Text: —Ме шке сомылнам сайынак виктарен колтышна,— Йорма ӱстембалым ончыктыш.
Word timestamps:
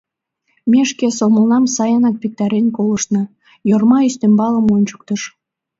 —Ме 0.71 0.81
шке 0.89 1.07
сомылнам 1.17 1.65
сайынак 1.75 2.15
виктарен 2.21 2.67
колтышна,— 2.77 3.23
Йорма 3.69 3.99
ӱстембалым 4.09 4.65
ончыктыш. 4.75 5.21